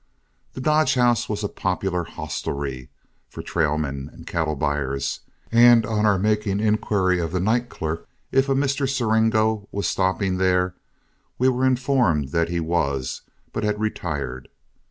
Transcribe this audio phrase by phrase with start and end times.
[0.53, 2.89] The Dodge House was a popular hostelry
[3.29, 5.19] for trail men and cattle buyers,
[5.51, 8.89] and on our making inquiry of the night clerk if a Mr.
[8.89, 10.73] Siringo was stopping there,
[11.37, 13.21] we were informed that he was,
[13.53, 14.49] but had retired.